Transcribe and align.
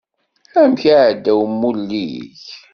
Amek 0.59 0.81
iɛedda 0.91 1.31
umulli-k? 1.43 2.43